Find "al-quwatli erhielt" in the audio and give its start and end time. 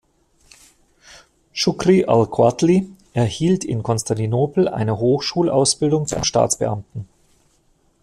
2.05-3.63